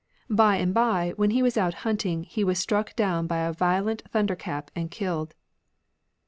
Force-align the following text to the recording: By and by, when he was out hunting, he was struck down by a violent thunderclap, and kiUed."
By 0.31 0.55
and 0.55 0.73
by, 0.73 1.13
when 1.15 1.29
he 1.29 1.43
was 1.43 1.57
out 1.57 1.75
hunting, 1.85 2.23
he 2.23 2.43
was 2.43 2.57
struck 2.57 2.95
down 2.95 3.27
by 3.27 3.41
a 3.41 3.53
violent 3.53 4.01
thunderclap, 4.09 4.71
and 4.75 4.89
kiUed." 4.89 5.33